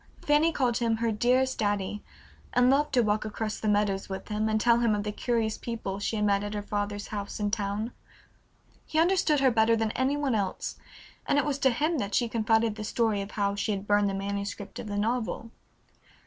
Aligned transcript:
Fanny 0.25 0.51
called 0.51 0.77
him 0.77 0.95
"her 0.97 1.11
dearest 1.11 1.59
daddy," 1.59 2.01
and 2.53 2.71
loved 2.71 2.91
to 2.95 3.01
walk 3.03 3.23
across 3.23 3.59
the 3.59 3.67
meadows 3.67 4.09
with 4.09 4.29
him, 4.29 4.49
and 4.49 4.59
tell 4.59 4.79
him 4.79 4.95
of 4.95 5.03
the 5.03 5.11
curious 5.11 5.59
people 5.59 5.99
she 5.99 6.15
had 6.15 6.25
met 6.25 6.43
at 6.43 6.55
her 6.55 6.63
father's 6.63 7.09
house 7.09 7.39
in 7.39 7.51
town. 7.51 7.91
He 8.87 8.97
understood 8.97 9.41
her 9.41 9.51
better 9.51 9.75
than 9.75 9.91
any 9.91 10.17
one 10.17 10.33
else, 10.33 10.77
and 11.27 11.37
it 11.37 11.45
was 11.45 11.59
to 11.59 11.69
him 11.69 11.99
that 11.99 12.15
she 12.15 12.27
confided 12.27 12.77
the 12.77 12.83
story 12.83 13.21
of 13.21 13.29
how 13.29 13.53
she 13.53 13.73
had 13.73 13.85
burned 13.85 14.09
the 14.09 14.15
manuscript 14.15 14.79
of 14.79 14.89
her 14.89 14.97
novel. 14.97 15.51